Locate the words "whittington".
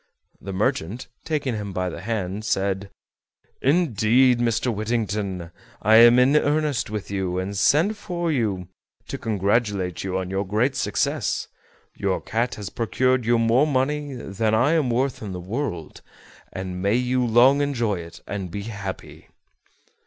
4.73-5.51